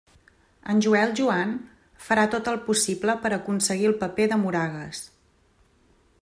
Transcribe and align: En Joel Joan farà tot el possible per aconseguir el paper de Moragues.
En 0.71 0.79
Joel 0.85 1.11
Joan 1.19 1.51
farà 2.07 2.25
tot 2.37 2.51
el 2.53 2.59
possible 2.71 3.17
per 3.27 3.33
aconseguir 3.39 3.89
el 3.93 3.97
paper 4.03 4.31
de 4.35 4.43
Moragues. 4.47 5.05